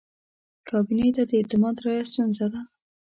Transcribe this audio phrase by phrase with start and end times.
[0.67, 2.61] کابینې ته د اعتماد رایه ستونزه ده.